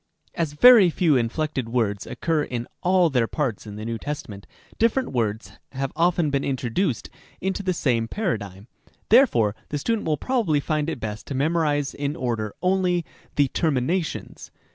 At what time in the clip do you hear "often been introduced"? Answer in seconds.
5.95-7.07